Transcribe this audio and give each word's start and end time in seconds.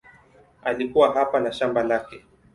Alikuwa 0.63 1.13
hapa 1.13 1.39
na 1.39 1.53
shamba 1.53 1.83
lake. 1.83 2.25